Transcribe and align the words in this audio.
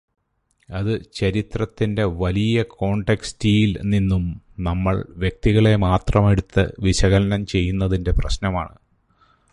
അതു 0.69 0.97
ചരിത്രത്തിന്റെ 1.13 2.03
വലിയ 2.03 2.63
കോണ്ടക്സ്റ്റീല് 2.67 3.75
നിന്നും 3.83 4.41
നമ്മള് 4.59 5.03
വ്യക്തികളെ 5.09 5.75
മാത്രമെടുത്ത് 5.75 6.71
വിശകലനം 6.79 7.45
ചെയ്യുന്നതിന്റെ 7.45 8.11
പ്രശ്നമാണ്. 8.11 8.75